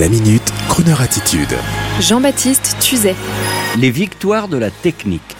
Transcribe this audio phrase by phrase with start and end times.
[0.00, 1.54] La minute, Kroneur attitude.
[2.00, 3.14] Jean-Baptiste Tuzet.
[3.78, 5.36] Les victoires de la technique.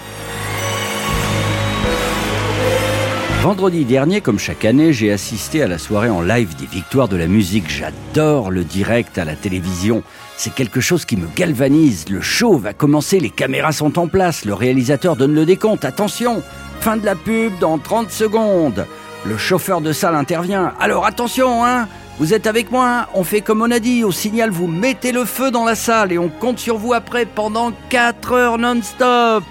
[3.43, 7.17] Vendredi dernier, comme chaque année, j'ai assisté à la soirée en live des victoires de
[7.17, 7.69] la musique.
[7.69, 10.05] J'adore le direct à la télévision.
[10.37, 12.09] C'est quelque chose qui me galvanise.
[12.09, 15.85] Le show va commencer, les caméras sont en place, le réalisateur donne le décompte.
[15.85, 16.45] Attention,
[16.79, 18.87] fin de la pub dans 30 secondes.
[19.27, 20.75] Le chauffeur de salle intervient.
[20.79, 24.51] Alors attention, hein vous êtes avec moi, on fait comme on a dit, au signal
[24.51, 28.33] vous mettez le feu dans la salle et on compte sur vous après pendant 4
[28.33, 29.45] heures non-stop.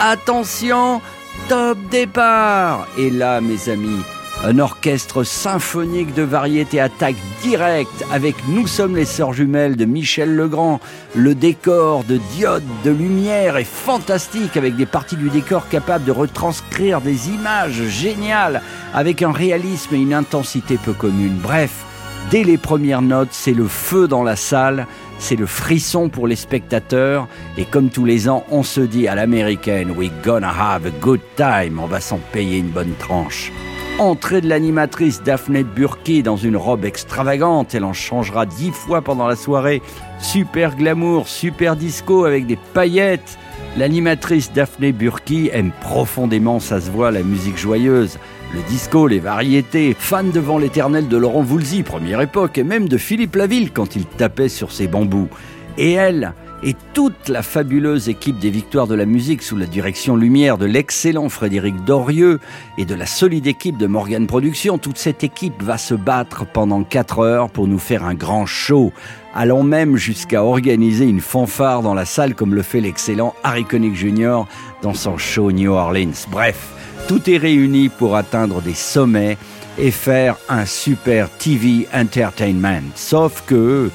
[0.00, 1.00] Attention,
[1.48, 2.86] top départ.
[2.98, 4.02] Et là mes amis,
[4.44, 10.36] un orchestre symphonique de variété attaque direct avec Nous sommes les sœurs jumelles de Michel
[10.36, 10.80] Legrand.
[11.14, 16.12] Le décor de diodes, de lumière est fantastique avec des parties du décor capables de
[16.12, 18.60] retranscrire des images géniales
[18.92, 21.38] avec un réalisme et une intensité peu communes.
[21.42, 21.86] Bref,
[22.30, 24.86] Dès les premières notes, c'est le feu dans la salle,
[25.18, 27.28] c'est le frisson pour les spectateurs.
[27.58, 31.20] Et comme tous les ans, on se dit à l'américaine, we gonna have a good
[31.36, 33.52] time, on va s'en payer une bonne tranche.
[33.98, 39.28] Entrée de l'animatrice Daphné Burki dans une robe extravagante, elle en changera dix fois pendant
[39.28, 39.82] la soirée.
[40.18, 43.38] Super glamour, super disco avec des paillettes.
[43.76, 48.18] L'animatrice Daphné Burki aime profondément, ça se voit, la musique joyeuse
[48.54, 52.96] le disco, les variétés, fan devant l'éternel de Laurent Voulzy, première époque, et même de
[52.96, 55.28] Philippe Laville quand il tapait sur ses bambous.
[55.76, 60.14] Et elle, et toute la fabuleuse équipe des Victoires de la musique sous la direction
[60.14, 62.38] lumière de l'excellent Frédéric Dorieux
[62.78, 66.84] et de la solide équipe de Morgan Productions, toute cette équipe va se battre pendant
[66.84, 68.92] 4 heures pour nous faire un grand show,
[69.34, 73.96] allant même jusqu'à organiser une fanfare dans la salle comme le fait l'excellent Harry Connick
[73.96, 74.42] Jr.
[74.80, 76.28] dans son show New Orleans.
[76.30, 76.70] Bref,
[77.08, 79.36] tout est réuni pour atteindre des sommets
[79.78, 82.90] et faire un super TV entertainment.
[82.94, 83.90] Sauf que,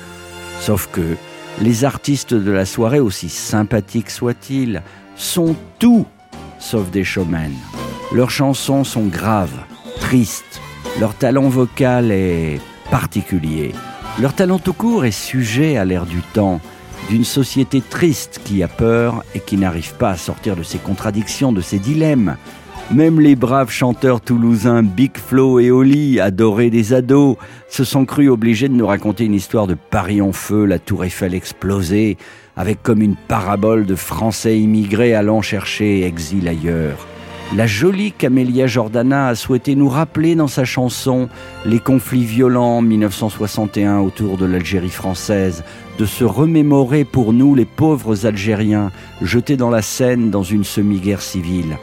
[0.59, 1.15] sauf que,
[1.61, 4.81] les artistes de la soirée, aussi sympathiques soient-ils,
[5.15, 6.05] sont tout
[6.59, 7.53] sauf des showmen.
[8.13, 9.59] Leurs chansons sont graves,
[9.99, 10.61] tristes.
[10.99, 12.59] Leur talent vocal est
[12.91, 13.73] particulier.
[14.19, 16.59] Leur talent tout court est sujet à l'air du temps,
[17.09, 21.51] d'une société triste qui a peur et qui n'arrive pas à sortir de ses contradictions,
[21.51, 22.35] de ses dilemmes.
[22.91, 27.37] Même les braves chanteurs toulousains Big Flo et Oli, adorés des ados,
[27.69, 31.05] se sont crus obligés de nous raconter une histoire de Paris en feu, la tour
[31.05, 32.17] Eiffel explosée,
[32.57, 37.05] avec comme une parabole de Français immigrés allant chercher exil ailleurs.
[37.55, 41.29] La jolie Camélia Jordana a souhaité nous rappeler dans sa chanson
[41.67, 45.63] les conflits violents en 1961 autour de l'Algérie française,
[45.99, 51.21] de se remémorer pour nous les pauvres Algériens jetés dans la Seine dans une semi-guerre
[51.21, 51.77] civile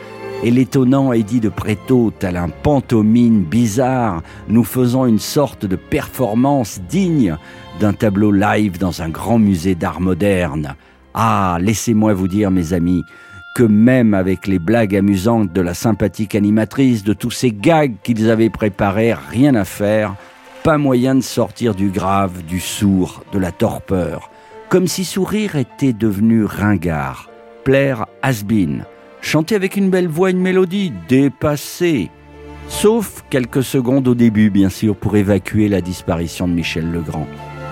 [0.45, 6.81] et l'étonnant Eddie de Préto, tel un pantomime bizarre, nous faisant une sorte de performance
[6.89, 7.37] digne
[7.81, 10.75] d'un tableau live dans un grand musée d'art moderne.
[11.15, 13.03] Ah, laissez-moi vous dire, mes amis,
[13.57, 18.31] que même avec les blagues amusantes de la sympathique animatrice, de tous ces gags qu'ils
[18.31, 20.15] avaient préparés, rien à faire,
[20.63, 24.31] pas moyen de sortir du grave, du sourd, de la torpeur,
[24.69, 27.31] comme si sourire était devenu ringard,
[27.65, 28.43] plaire has
[29.21, 32.11] chanter avec une belle voix, une mélodie dépassée.
[32.69, 37.27] Sauf quelques secondes au début, bien sûr, pour évacuer la disparition de Michel Legrand.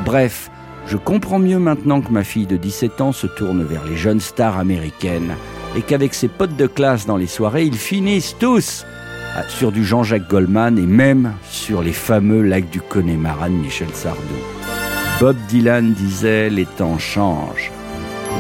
[0.05, 0.51] Bref,
[0.87, 4.21] je comprends mieux maintenant que ma fille de 17 ans se tourne vers les jeunes
[4.21, 5.35] stars américaines
[5.77, 8.85] et qu'avec ses potes de classe dans les soirées, ils finissent tous
[9.49, 14.21] sur du Jean-Jacques Goldman et même sur les fameux lacs du Connemara de Michel Sardou.
[15.21, 17.73] Bob Dylan disait Les temps changent.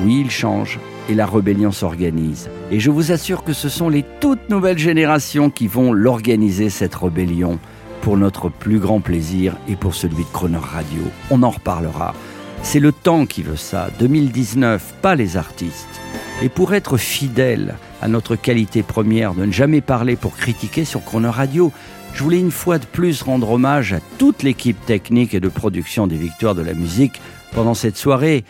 [0.05, 0.79] Oui, ils changent,
[1.09, 2.49] et la rébellion s'organise.
[2.71, 6.95] Et je vous assure que ce sont les toutes nouvelles générations qui vont l'organiser, cette
[6.95, 7.59] rébellion,
[8.01, 11.03] pour notre plus grand plaisir et pour celui de Croner Radio.
[11.31, 12.15] On en reparlera.
[12.63, 16.01] C'est le temps qui veut ça, 2019, pas les artistes.
[16.43, 21.05] Et pour être fidèle à notre qualité première de ne jamais parler pour critiquer sur
[21.05, 21.73] Croner Radio,
[22.15, 26.07] je voulais une fois de plus rendre hommage à toute l'équipe technique et de production
[26.07, 27.21] des Victoires de la musique
[27.53, 28.45] pendant cette soirée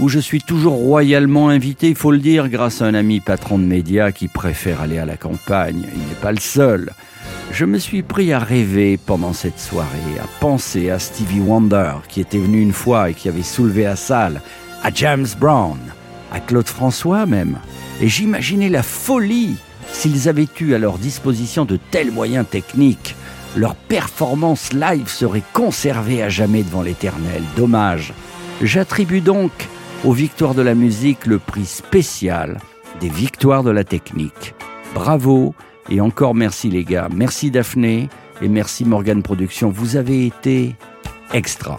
[0.00, 3.58] où je suis toujours royalement invité, il faut le dire, grâce à un ami patron
[3.58, 5.84] de médias qui préfère aller à la campagne.
[5.92, 6.92] Il n'est pas le seul.
[7.52, 12.22] Je me suis pris à rêver pendant cette soirée, à penser à Stevie Wonder, qui
[12.22, 14.40] était venu une fois et qui avait soulevé la salle,
[14.82, 15.78] à James Brown,
[16.32, 17.58] à Claude François même.
[18.00, 19.56] Et j'imaginais la folie
[19.92, 23.16] s'ils avaient eu à leur disposition de tels moyens techniques.
[23.54, 27.42] Leur performance live serait conservée à jamais devant l'éternel.
[27.56, 28.14] Dommage.
[28.62, 29.50] J'attribue donc
[30.04, 32.58] aux victoires de la musique le prix spécial
[33.00, 34.54] des victoires de la technique.
[34.94, 35.54] Bravo
[35.88, 37.08] et encore merci les gars.
[37.14, 38.08] Merci Daphné
[38.42, 39.70] et merci Morgan Productions.
[39.70, 40.74] Vous avez été
[41.32, 41.78] extra.